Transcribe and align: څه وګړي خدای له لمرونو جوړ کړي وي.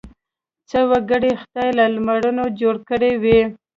څه 0.69 0.79
وګړي 0.89 1.31
خدای 1.41 1.69
له 1.79 1.85
لمرونو 1.93 2.43
جوړ 2.59 2.75
کړي 2.89 3.13
وي. 3.23 3.41